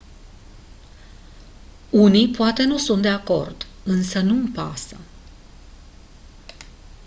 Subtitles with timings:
[1.89, 4.97] unii poate nu sunt de acord însă nu-mi pasă